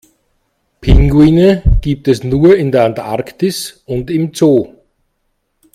Pinguine 0.81 1.61
gibt 1.79 2.07
es 2.07 2.23
nur 2.23 2.57
in 2.57 2.71
der 2.71 2.85
Antarktis 2.85 3.83
und 3.85 4.09
im 4.09 4.33
Zoo. 4.33 4.73